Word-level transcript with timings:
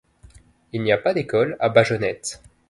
Il 0.73 0.81
n'y 0.81 0.91
a 0.91 0.97
pas 0.97 1.13
d'école 1.13 1.55
à 1.59 1.69
Bajonette. 1.69 2.41